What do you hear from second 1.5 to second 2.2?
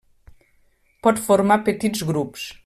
petits